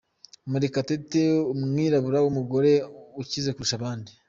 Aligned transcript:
murekatete, 0.49 1.23
umwirabura 1.53 2.17
w’umugore 2.21 2.71
ukize 3.21 3.49
kurusha 3.55 3.75
abandi 3.79 4.11